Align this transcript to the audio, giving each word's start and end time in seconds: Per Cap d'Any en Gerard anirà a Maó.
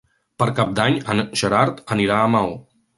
Per 0.43 0.47
Cap 0.59 0.71
d'Any 0.79 0.97
en 1.15 1.23
Gerard 1.43 1.87
anirà 1.99 2.21
a 2.25 2.37
Maó. 2.39 2.63